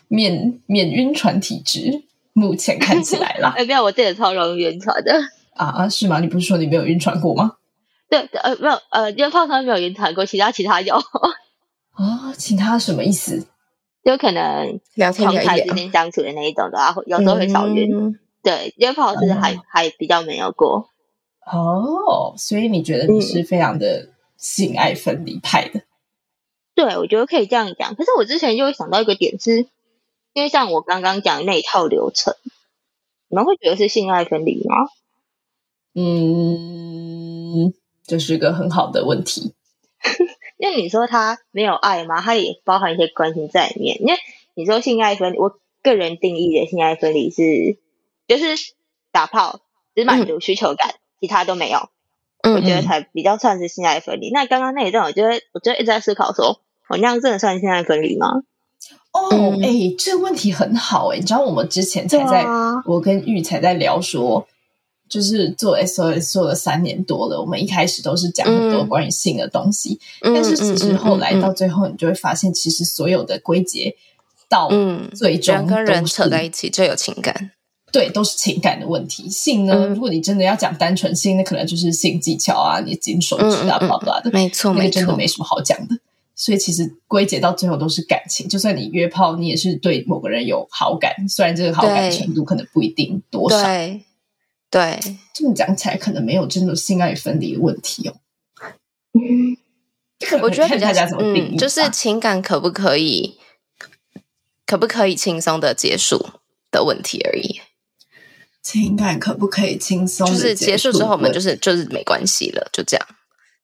[0.09, 2.03] 免 免晕船体质，
[2.35, 3.55] 目前看起来啦。
[3.57, 5.15] 哎，不要，我自己也超容易晕船的
[5.57, 5.89] 啊啊？
[5.89, 6.21] 是吗？
[6.21, 7.57] 你不是说你没有晕船过吗？
[8.11, 10.95] 对，呃，没有，呃，因为泡汤没有晕船过，其他其他有。
[11.93, 13.47] 啊，其他什么意思？
[14.05, 17.95] 就可能聊天聊之间相处的那一种的话，有时候会少晕。
[17.95, 20.89] 嗯、对，约炮是还、嗯、还比较没有过。
[21.47, 25.81] 哦，所以你觉得你是非常的性爱分离派的？
[25.81, 25.87] 嗯、
[26.75, 27.95] 对，我觉得可以这样讲。
[27.95, 29.69] 可是我之前就会想到一个点是，是
[30.33, 32.35] 因为像我刚刚讲的那一套流程，
[33.29, 34.77] 你们会觉得是性爱分离吗？
[35.95, 37.73] 嗯，
[38.05, 39.53] 这是一个很好的问题。
[40.63, 42.21] 因为你说他没有爱吗？
[42.21, 44.01] 他也包含一些关心在里面。
[44.01, 44.15] 因为
[44.55, 47.79] 你说性爱分离，我个人定义的性爱分离是，
[48.29, 48.73] 就是
[49.11, 49.59] 打炮
[49.97, 51.89] 只满足需求感，嗯、其他都没有。
[52.45, 54.31] 我觉得才比较算是性爱分离。
[54.31, 58.45] 那刚刚那一段，我觉得我就一直在思考说，我那样真的算性爱分离吗？
[59.11, 61.19] 哦，哎、欸，这个问题很好哎、欸。
[61.19, 64.47] 你知道我们之前才在，啊、我跟玉才在聊说。
[65.13, 73.95] 就是做 SOS 做了三年多了，我们一开始都是讲很多关于性的东西，嗯、但是其实后来到最后，你就会发现，其实所有的归结
[74.49, 74.71] 到
[75.15, 77.51] 最终人跟人扯在一起就有情感，
[77.93, 79.29] 对，都是情感的问题。
[79.29, 85.95] 性呢，嗯、如果你真的要讲单纯性，那可能就是性技巧啊，你金手指啊，巴拉的，没错，那个真的没什么好讲的。
[86.35, 93.63] 所以其实归结到最后都是感情，就算你约炮，你也是对某个人有好感，虽然这个好感程度可能不一定多少。
[93.63, 94.01] 对，
[95.35, 98.17] 这么讲起来，可能没有真的性爱分离的问题哦。
[99.13, 99.57] 嗯，
[100.41, 103.39] 我觉得比较嗯，就是情感可不可以，
[104.67, 106.31] 可不可以轻松的结束
[106.71, 107.61] 的问题而已。
[108.63, 110.27] 情感可不可以轻松？
[110.27, 113.07] 就是结束之后，我们就是就是没关系了，就这样。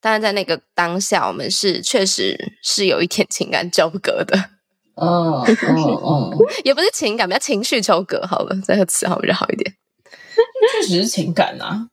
[0.00, 4.36] 当然在那个当下，我们是确实是有一点情感纠葛的。
[4.96, 8.26] 嗯嗯嗯， 也不是情感，比较情绪纠葛。
[8.26, 9.72] 好了，这个词好比较好一点。
[10.72, 11.88] 确实是情感啊，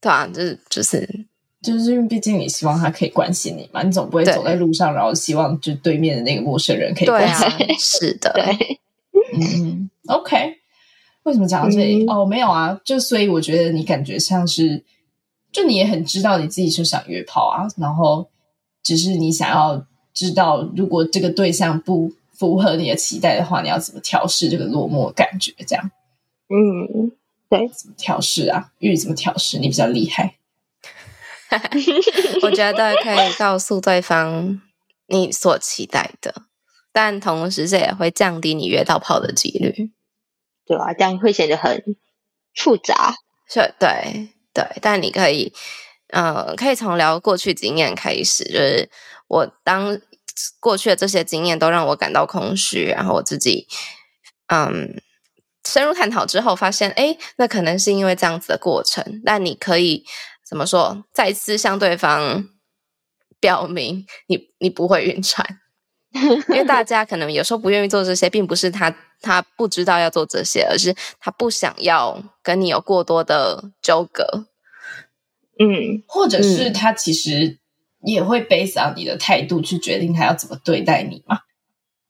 [0.00, 1.24] 对啊，就是就是
[1.62, 7.74] 就是因为毕竟你希望他可以关心你嘛，你总不会走在路上，然后希望就对面的那个陌生人可以关心你。
[7.78, 8.80] 是的， 对，
[9.38, 10.58] 嗯，OK。
[11.24, 12.04] 为什么讲到这里？
[12.04, 14.82] 嗯、哦，没有啊，就所以我觉得你感觉像是，
[15.52, 18.28] 就你也很知道你自己是想约炮啊，然后
[18.82, 25.54] 只是你想要知道，如果这个对象不符合你的期待的话，你要怎么调试这个落寞感觉？
[25.64, 25.90] 这样，
[26.48, 27.12] 嗯，
[27.52, 28.72] 对，怎么调试啊？
[28.78, 29.58] 玉怎么调试？
[29.58, 30.36] 你比较厉害。
[32.40, 34.62] 我觉得可以告诉对方
[35.08, 36.44] 你所期待的，
[36.92, 39.90] 但同时这也会降低你约到炮的几率。
[40.64, 41.94] 对啊，这样会显得很
[42.54, 43.16] 复杂。
[43.46, 45.52] 是，对对，但你可以，
[46.08, 48.88] 呃，可以从聊过去经验开始，就是
[49.28, 50.00] 我当
[50.58, 53.68] 过去的这些经验都让我感到空虚，然后我自己，
[54.46, 55.02] 嗯，
[55.64, 59.20] 深入探讨之后发现，哎，那可能是因为这样子的过程。
[59.24, 60.04] 那你可以
[60.44, 61.04] 怎么说？
[61.12, 62.44] 再次向对方
[63.40, 65.58] 表明你，你你不会晕船。
[66.12, 74.46] 因为大家可能有时候不愿意做这些，并不是他他不知道要做这些，而是他不想要跟你有过多的纠葛。
[75.58, 77.58] 嗯，或者是他其实
[78.04, 81.38] 也会 base on 你的态度去决定他要怎么对待你嘛？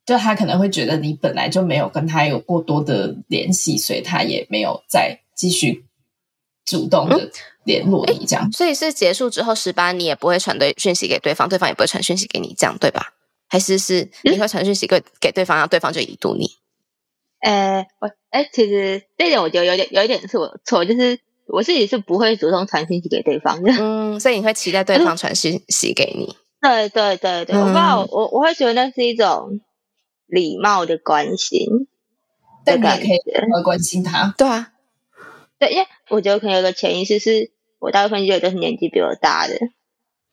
[0.05, 5.85] 就他可能会觉得你本来就没有跟他有过多的联系，所以他也没有再继续
[6.65, 7.31] 主动的
[7.65, 8.49] 联络你这样。
[8.49, 13.15] 嗯，所以是结束之后十八，你也不会传对讯息给对方，对方也不会传讯息给你，这样对吧？
[13.49, 16.49] 还是是你会传讯息给给对方，让对方就已读你？
[17.41, 23.73] 呃，我哎，其实这点我觉得有点有一点是我的错，就是我自己是不会主动传讯息给对方的。
[23.79, 26.35] 嗯，所以你会期待对方传讯息给你？
[26.63, 29.61] 对对对对，我不知道，我我会觉得那是一种
[30.33, 31.87] 礼貌的关心
[32.65, 33.19] 的感觉，
[33.53, 34.35] 会关心他。
[34.39, 34.73] 对啊，
[35.59, 39.55] 对，因为我觉得可能有个潜意识是，我大部分觉得都是年纪比我大的。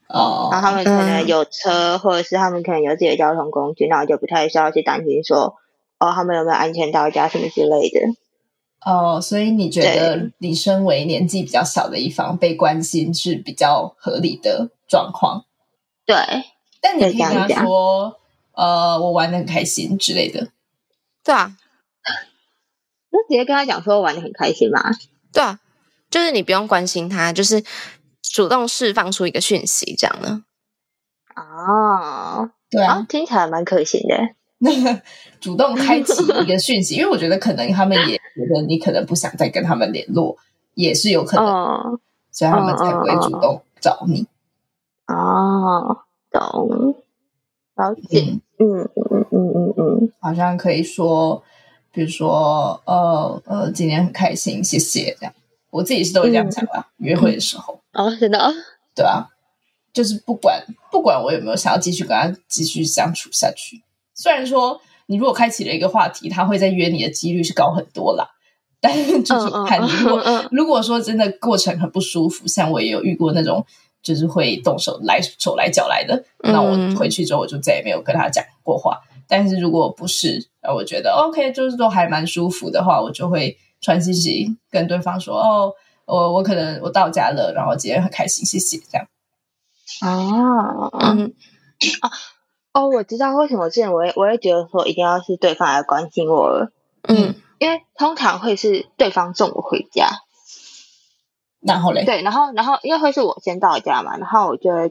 [0.08, 5.58] 哦，然后他们可能有车，嗯、或者是他们可能有自己的交通工具，那我就不太需要去担心说，
[6.00, 8.00] 哦，他们有没有安全到家什么之类的。
[8.86, 15.44] 哦，所以你觉得你身为年纪比较小的一方被关心是比较合理的状况？
[16.06, 16.16] 对，
[16.80, 18.19] 但你可以跟他说，
[18.60, 20.50] 呃，我玩的很开心之类的。
[21.24, 21.56] 对啊，
[23.12, 24.84] 那直接跟他讲说玩的很开心嘛？
[25.32, 25.60] 对啊，
[26.10, 27.64] 就是你不用关心他，就是。
[28.32, 30.44] 主动释放出一个讯息，这样呢？
[31.36, 34.16] 哦，对啊，听起来蛮可行的。
[34.60, 35.02] 那 个
[35.42, 40.38] 主动开启一个讯息，因为我觉得可能他们也觉得你可能不想再跟他们联络，
[40.76, 42.00] 也是有可能，哦、
[42.32, 44.28] 所以他们才不会主动找你。
[45.08, 46.96] 哦，懂，
[47.76, 48.22] 了解。
[48.30, 51.42] 嗯嗯嗯嗯嗯嗯，好像可以说，
[51.92, 55.34] 比如说，呃呃，今天很开心，谢谢这样。
[55.72, 57.80] 我自己是都会这样讲啦，嗯、约会的时候。
[57.94, 58.52] 哦，真的哦，
[58.96, 59.28] 对啊，
[59.94, 63.82] 就是不管不管我有没有想要继续跟他继续相处下去，
[64.14, 68.28] 虽然说你如果开启了一个话题，他会再约你的几率是高很多啦，
[68.82, 73.66] 但是就是看如果、如果说真的过程很不舒服，像我也有遇过那种
[74.02, 79.00] 就是会动手来手来脚来的，那我回去之后我就再也没有跟他讲过话。
[79.14, 85.74] 嗯、但是如果不是，我觉得 OK，就是都还蛮舒服的话，我就会传信息跟对方说哦。
[86.12, 89.08] 我我可能我到家了，然后今天很开心，谢谢这样。
[90.02, 91.34] 哦，嗯，
[92.02, 92.10] 哦，
[92.74, 96.72] 哦，我知道为什么之前我也我也觉得说一定要是对方来关心我了，
[97.04, 100.08] 嗯，因为通常会是对方送我回家，
[101.62, 104.88] 然后嘞，对，然后然后因为会是我先到家嘛，然后我就我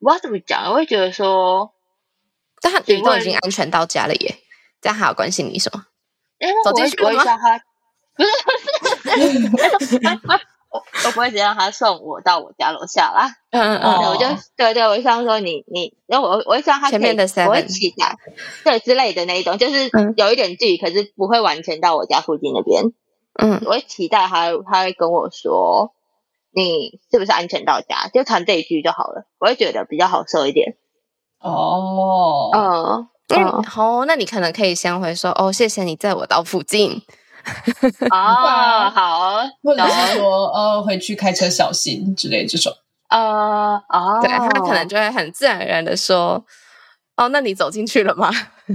[0.00, 1.72] 不知道怎么讲，我会觉得说，
[2.60, 4.36] 但他你都已经安全到家了耶，
[4.80, 5.84] 这样还要关心你什么？
[6.38, 7.60] 因为我会我会叫他。
[8.14, 8.28] 不是
[9.78, 9.96] 不是，
[10.70, 13.30] 我我不会直接让他送我到我家楼下啦。
[13.50, 14.26] 嗯嗯，我就
[14.56, 18.16] 对对，我就想说你你，然后我我会让他前面的 seven，我会期待
[18.64, 22.82] 对之类的那一种，就是有一点距离，可是不会完全到我家附近那边。
[23.34, 25.94] 嗯，我会期待他他会跟我说
[26.54, 30.76] 你是不是安全到家，就谈这一句就好了，我会觉得比较好受一点。
[31.40, 37.02] 哦，嗯嗯，好，那你可能可以先回说哦，谢谢你载我到附近。
[38.10, 38.14] 哦，
[38.94, 42.72] 好，或者是说，呃，回去开车小心之类这种，
[43.08, 46.44] 呃，哦，对，他可能就会很自然而然的说，
[47.16, 48.30] 哦，那你走进去了吗？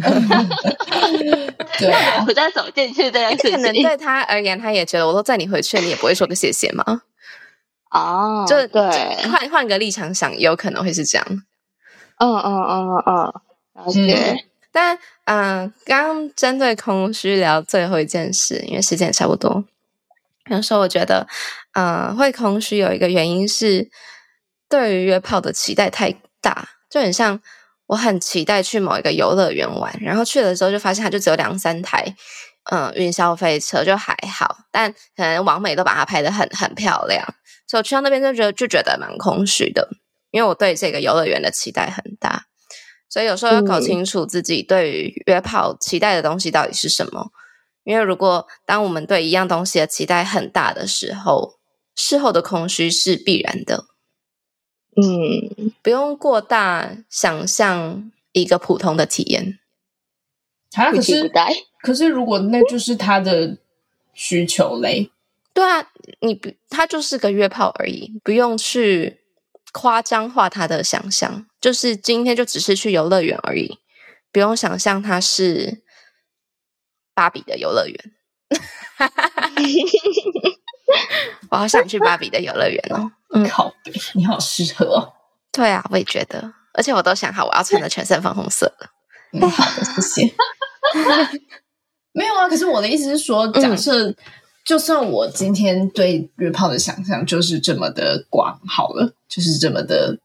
[1.80, 7.02] 对啊， 我在走进去这件事情，可能对他而言，他也觉得我都载你回去，你也不会说个谢谢吗？
[7.91, 8.82] 哦，就对，
[9.30, 11.26] 换换个立场想，有可能会是这样。
[12.17, 13.34] 嗯嗯嗯嗯
[13.76, 14.45] 嗯，了解。
[14.71, 19.63] 但嗯、呃，刚针对空虚聊最后一件事，因为时间也差不多。
[20.50, 21.28] 有时候，我觉得，
[21.73, 23.89] 嗯、呃，会空虚有一个原因是
[24.69, 27.39] 对于约炮的期待太大，就很像
[27.88, 32.06] 我很期待去某一个游乐园玩，然后去了之后就发现它就只有两三台，
[32.69, 37.26] 嗯、呃，云霄飞车就还好，但可能王美都把它拍的很很漂亮，
[37.67, 39.89] 所以我去到那边就觉得就觉得蛮空虚的，
[40.32, 42.43] 因为我对这个游乐园的期待很大。
[43.10, 47.28] 所以有时候要搞清楚自己对于约炮期待的东西到底是什么，
[47.86, 51.54] 因为如果当我们对一样东西的期待很大的时候，
[51.95, 53.86] 事后的空虚是必然的。
[55.02, 59.60] 嗯，不用过大想象一个普通的体验。
[60.74, 61.32] 啊，可是
[61.82, 63.58] 可是如果那就是他的
[64.14, 65.10] 需求嘞？
[65.54, 65.90] 对啊，
[66.22, 69.22] 你不，他就是个约炮而已，不用去。
[69.74, 73.78] 夸张化他的想象，就是今天就只是去游乐园而已，
[74.32, 75.84] 不用想象他是
[77.14, 77.96] 芭比的游乐园。
[81.52, 83.12] 我好想去芭比的游乐园哦！
[83.34, 85.13] 嗯，靠背，你好适合哦。
[85.52, 88.90] 对啊，我也觉得，而且我都想好我要穿的全身粉红色了。
[89.34, 90.34] 嗯，好的，谢谢。
[92.13, 94.10] 没有啊，可是我的意思是说，假设。
[94.10, 94.16] 嗯
[94.68, 100.20] 就算我今天对约炮的想象就是这么的广，好了，就是这么的，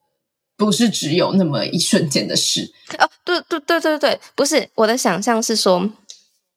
[0.56, 2.68] 不是只有那么一瞬间的事。
[2.98, 5.88] 哦，对对对对对，不是我的想象是说，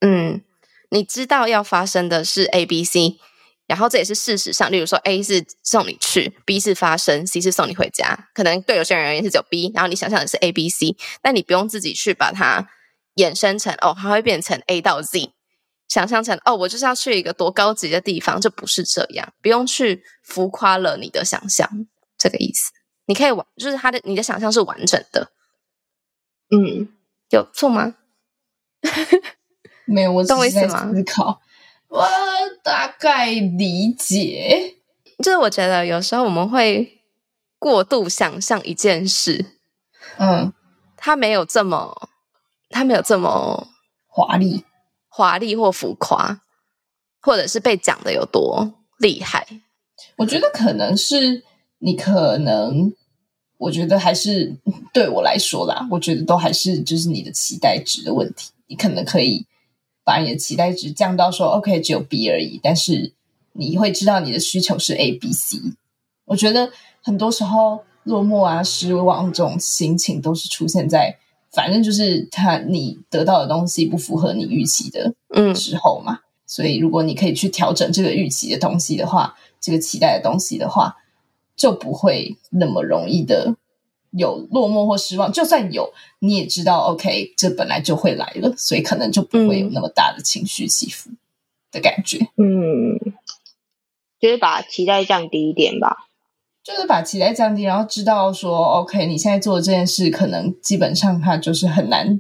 [0.02, 0.42] 嗯，
[0.90, 3.20] 你知道要发生的是 A、B、C，
[3.68, 8.30] 然后这也是事实上，例如说 A 是送你去，B 是发生，C 是送你回家。
[8.34, 12.68] 可能对有些人而言是只有 B，然后你想象的是 A、B、C，但你不用自己去把它
[13.16, 15.32] 衍生成哦，它会变成 A 到 Z。
[15.88, 21.70] 想象成哦，我就是要去一个多高级的地方，就不是这样，不用去浮夸了你的想象，
[22.18, 22.72] 这个意思。
[23.08, 25.32] 你可以完，就是他的你的想象是完整的。
[26.50, 26.90] 嗯，
[27.30, 27.96] 有错吗？
[29.86, 30.92] 没有，我懂我意思吗？
[30.92, 31.40] 思考，
[31.88, 32.02] 我
[32.66, 34.74] 大概理解。
[35.24, 37.00] 就是我觉得有时候我们会
[37.60, 39.46] 过度想象一件事，
[40.18, 40.52] 嗯，
[40.98, 42.10] 他没有这么，
[42.72, 43.68] 他没有这么
[44.08, 44.66] 华丽。
[45.08, 46.42] 华丽或浮夸，
[47.22, 49.48] 或者是被讲的有多厉害？
[50.18, 51.44] 我觉得可能是
[51.78, 52.92] 你可能，
[53.58, 54.58] 我觉得还是
[54.92, 58.52] 对我来说啦，我觉得都还是就是你的期待值的问题。
[58.68, 59.46] 你可能可以
[60.06, 63.12] 把你的期待值降到说 OK 只有 B 而已，但是
[63.52, 65.58] 你会知道你的需求是 A、B、C。
[66.24, 66.72] 我觉得
[67.04, 71.18] 很多时候落寞啊、失望这种心情都是出现在。
[71.52, 75.16] 反正就是他，你得到的东西不符合你预期的
[75.56, 80.98] 时候嘛，嗯，所以如果你可以去调整这个预期的东西的话，这个期待的东西的话，
[81.56, 83.56] 就不会那么容易的
[84.18, 85.32] 有落寞或失望。
[85.32, 91.10] 就算有，你也知道，OK，这本来就会来了，所以可能就不会有那么大的情绪起伏
[91.72, 92.20] 的感觉。
[92.38, 92.98] 嗯，
[94.20, 96.08] 就是把期待降低一点吧。
[96.64, 102.20] 就是把期待降低，然后知道说，OK，你现在做的这件事，可能基本上它就是很难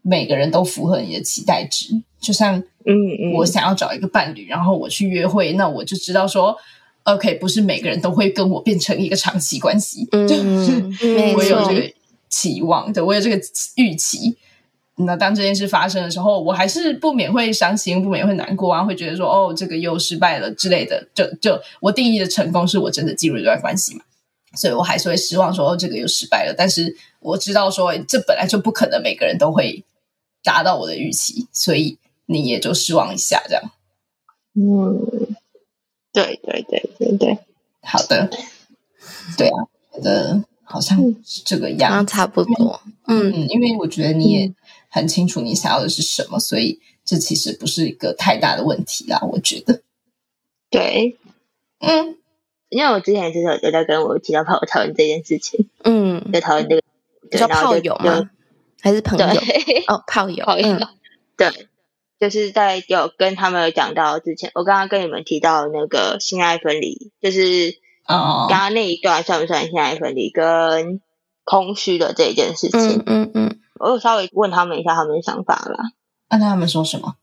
[0.00, 2.02] 每个人都符合你的期待值。
[2.18, 6.56] 就像，嗯，我想要找一个伴侣，然后我去约会，那我就知道说
[7.06, 11.92] ，OK，不是每个人都会跟我变成一个长期关系，嗯，就 是我有这个
[12.28, 13.40] 期望，对，我有这个
[13.76, 14.36] 预期。
[14.98, 21.06] 那当这件事发生的时候，我还是不免会伤心，不免会难过啊，会觉得说哦，这个又失败了之类的。
[21.14, 24.00] 就就我定义的成功是我真的进入一段关系嘛，
[24.56, 26.54] 所以我还是会失望说哦，这个又失败了。
[26.56, 29.84] 但是我知道说这本来就不可能每个人都会
[30.42, 33.62] 达到我的预期，所以你也就失望一下这样。
[34.54, 35.35] 嗯，
[36.24, 37.38] 对对对对对，
[37.82, 38.30] 好的，
[39.36, 42.80] 对啊，觉得好像是这个样，嗯，差不多。
[43.06, 44.52] 嗯嗯，因为我觉得你也。
[44.88, 49.20] 很清楚你想要的是什么，所以这其实不是一个太大的问题啦。
[49.30, 49.82] 我觉得，
[50.70, 51.18] 对，
[51.80, 52.16] 嗯，
[52.70, 56.82] 因为我之前就是有在跟我其他朋友讨论这件事情，嗯，在讨论这个，
[57.30, 58.30] 你说炮友吗？
[58.80, 59.26] 还是朋友？
[59.88, 60.88] 哦，炮友， 炮友，嗯，
[61.36, 61.68] 对，
[62.18, 71.00] 就是在有跟他们有讲到之前，我刚刚跟你们提到那个性爱分离，就是哦，刚刚那一段算不算性爱分离跟
[71.44, 73.02] 空虚的这一件事情？
[73.04, 73.30] 嗯嗯。
[73.34, 75.76] 嗯我有稍微问他们一下他们的想法啦。
[76.30, 77.16] 那他们说什么？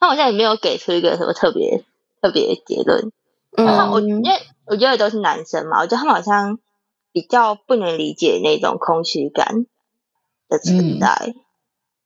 [0.00, 1.84] 他好像也没有给出一个什么特别
[2.20, 3.12] 特别的结论。
[3.56, 4.30] 嗯，然后我因为
[4.66, 6.58] 我觉得都是男生嘛，我觉得他们好像
[7.12, 9.64] 比较不能理解那种空虚感
[10.48, 11.06] 的存在。
[11.28, 11.34] 嗯、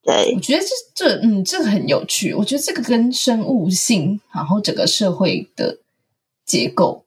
[0.07, 2.33] 对，我觉得这这嗯这个很有趣。
[2.33, 5.79] 我觉得这个跟生物性，然后整个社会的
[6.45, 7.05] 结构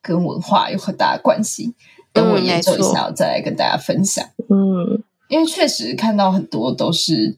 [0.00, 1.74] 跟文化有很大的关系。
[2.12, 4.24] 等我研究一下，我再来跟大家分享。
[4.48, 7.36] 嗯，因为确实看到很多都是，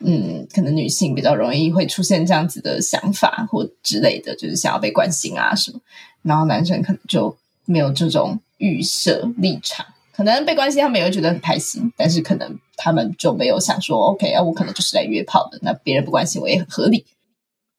[0.00, 5.80] 嗯，可能女性比较容易会出现这样子的想法或之类的，就是想要被关心啊什么，
[6.22, 9.86] 然后男生可能就没有这种预设立场。
[10.12, 17.06] 可能被关心，他们也会觉得很开心，但是可能他们就没有想说，OK 啊，我可能就是来约炮的，那别人不关心我也很合理。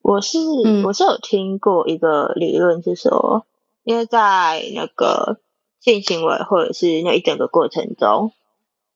[0.01, 3.45] 我是、嗯、我是有听过一个理论，是说，
[3.83, 5.39] 因为在那个
[5.79, 8.31] 性行为或者是那一整个过程中，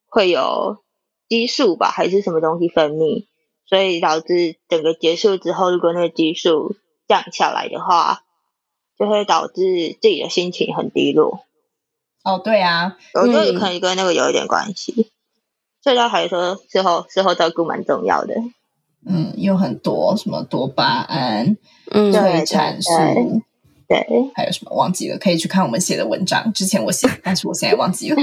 [0.08, 0.78] 会有
[1.28, 3.26] 激素吧，还是什么东西分泌，
[3.66, 6.76] 所以导致整个结束之后，如果那个激素
[7.08, 8.24] 降下来的话，
[8.98, 11.42] 就会导致自己的心情很低落。
[12.24, 15.12] 哦，对啊，我觉得可能跟那个有一点关系。
[15.84, 18.36] 所以他还说事后事后照顾蛮重要的。
[19.06, 21.58] 嗯，有很多什么多巴胺、
[21.90, 22.92] 嗯，催产素，
[23.88, 24.06] 对，
[24.36, 25.18] 还有什么忘记了？
[25.18, 26.54] 可以去看我们写的文章。
[26.54, 28.16] 之前我写，但是我现在忘记了。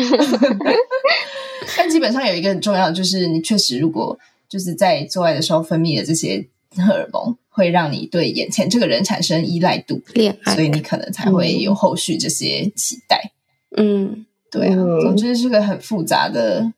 [1.77, 4.17] 但基本上有一个很重要的，就是你确实如果
[4.49, 13.33] 就是在做爱的时候分泌的这些荷尔蒙，会让你对眼前这个人产生依赖度，恋爱，所以你可能才会有后续这些期待。
[13.77, 16.73] 嗯，对啊，总之是个很复杂的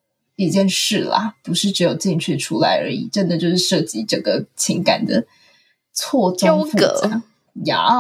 [0.47, 5.27] 一件事啦，不是只有进去出来而已，真的就是涉及整个情感的
[5.93, 7.23] 错综复杂
[7.65, 7.99] 呀。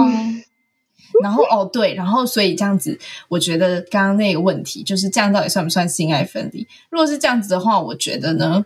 [1.22, 6.66] 然后哦，对，然后所以这样子，我觉得刚刚那个问题就是这样到底算不算性爱分离？
[6.90, 8.64] 如果是这样子的话，我觉得呢，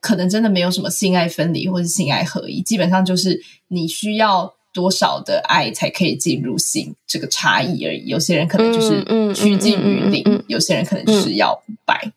[0.00, 4.54] 可能真的没有什么性爱分离或是性爱合一，基本上就是你需要。
[4.74, 6.94] 多少的爱才可以进入性？
[7.06, 8.06] 这个差异而已。
[8.06, 9.04] 有些人可能就是
[9.34, 12.10] 趋近于零，嗯嗯嗯嗯嗯，有些人可能就是要百。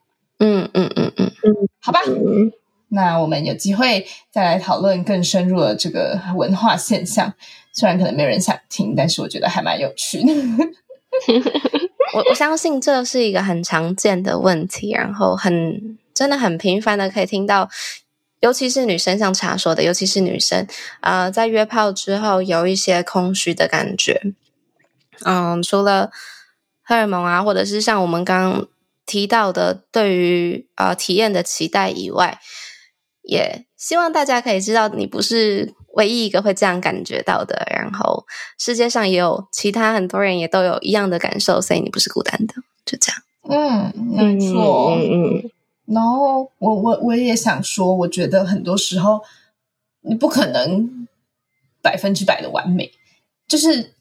[0.75, 1.31] 嗯嗯嗯
[1.81, 1.99] 好吧。
[2.89, 7.33] 那我们有机会再来讨论更深入的这个文化现象。
[7.73, 10.31] 虽然可能没有人想听，但是我觉得还蛮有趣的。
[12.13, 17.69] 我我相信这是一个很常见的问题，然后很真的很频繁的可以听到。
[18.41, 20.67] 尤其是女生，像茶说的，尤其是女生，
[21.01, 24.21] 呃，在约炮之后有一些空虚的感觉。
[25.25, 26.11] 嗯，除了
[26.83, 28.67] 荷尔蒙啊，或者是像我们刚刚
[29.05, 32.39] 提到的，对于呃体验的期待以外，
[33.21, 37.67] 也希望大家可以知道，你不是唯一一个会这样感觉到的。
[37.69, 38.25] 然后，
[38.57, 42.53] 世界上也有其他很多人也都有一样的感受，所以你不是孤单的。
[42.85, 43.21] 就这样。
[43.47, 44.91] 嗯，没错。
[44.95, 45.51] 嗯嗯。
[45.85, 49.21] 然后我我我也想说，我觉得很多时候
[50.01, 51.07] 你不可能
[51.81, 52.91] 百分之百的完美，
[53.47, 53.93] 就是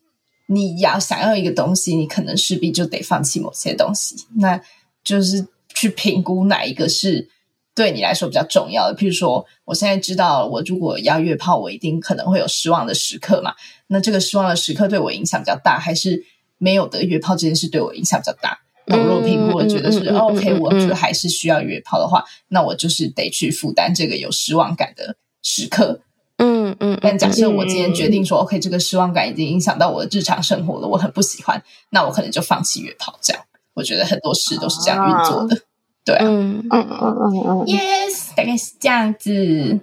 [0.47, 4.59] 你要想要一个东西，你可能势必就得放弃某些东西，那
[5.05, 7.29] 就是去评估哪一个是
[7.75, 8.97] 对你来说比较重要的。
[8.97, 13.55] 譬如说，我现在知道我如果要约炮，我一定可能会有失望的时刻嘛，
[13.89, 16.25] 那这个失望的时刻对我影响比较大，还是
[16.59, 18.59] 没有的约炮这件事对我影响比较大？
[18.87, 26.03] 那我如果评估我，觉得是 OK，我觉得还是需要约炮的话，那我就是得去负担这个有失望感的时刻。
[26.37, 26.99] 嗯嗯。
[27.01, 33.19] 但假设我今天决定说，OK，这个失望感已经影响到我的日常生活了，我很不喜欢，那我可能就放弃约炮。
[33.23, 33.43] 这样，
[33.75, 35.57] 我觉得很多事都是这样运作的。
[36.05, 36.25] 对啊。
[36.27, 37.67] 嗯嗯嗯嗯嗯。
[37.67, 39.81] Yes，大概是这样子。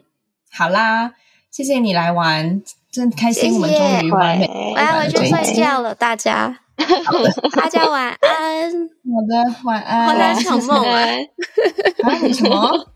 [0.51, 1.13] 好啦，
[1.49, 2.61] 谢谢你来玩，
[2.91, 3.53] 真开心。
[3.53, 6.59] 我们终于完美，我要回去睡觉了，大家。
[7.05, 8.71] 好的，大家晚安。
[9.05, 10.07] 好的，晚安。
[10.07, 10.99] 好像一场梦啊！
[12.03, 12.87] 啊，你什么？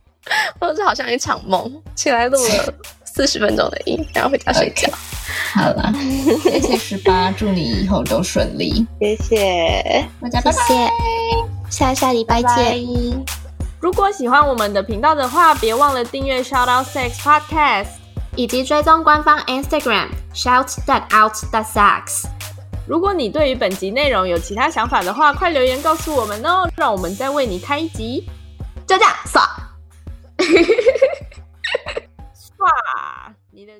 [0.60, 1.82] 我这好像一场梦。
[1.94, 2.74] 起来录了
[3.16, 4.90] 四十分钟的音，然后回家睡觉。
[5.54, 5.94] 好了，
[6.44, 8.86] 谢谢十八， 祝你以后都顺利。
[9.00, 10.92] 谢谢大家，拜拜。
[11.70, 12.84] 下下礼拜见。
[13.80, 17.88] 如果喜欢我们的频道的话，别忘了订阅 Shout Out Sex Podcast，
[18.36, 22.26] 以及追踪官方 Instagram Shout That Out That Sex。
[22.86, 28.28] 如果你对于本集内容有其他想法的话，快留言告诉我们哦，让我们再为你开一集。
[28.86, 29.42] 就这样，刷，
[32.66, 33.74] 哇，你的。